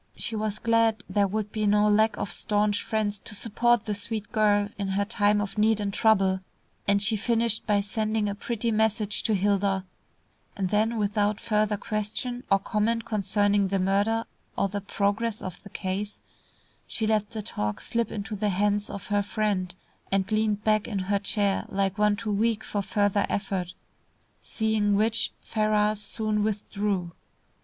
[0.15, 4.31] She was glad there would be no lack of staunch friends to support the sweet
[4.31, 6.39] girl in her time of need and trouble,
[6.87, 9.85] and she finished by sending a pretty message to Hilda,
[10.57, 14.25] and then without further question or comment concerning the murder
[14.57, 16.19] or the progress of the case,
[16.87, 19.75] she let the talk slip into the hands of her friend,
[20.11, 23.75] and leaned back in her chair like one too weak for further effort,
[24.41, 27.11] seeing which Ferrars soon withdrew.